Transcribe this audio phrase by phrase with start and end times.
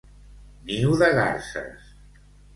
[0.69, 1.95] Niu de garses.